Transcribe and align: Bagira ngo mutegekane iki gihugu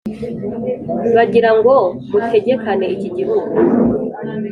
Bagira 1.15 1.49
ngo 1.57 1.75
mutegekane 2.09 2.85
iki 2.95 3.09
gihugu 3.17 3.51